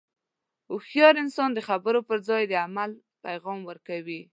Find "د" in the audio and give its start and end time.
1.53-1.59, 2.47-2.53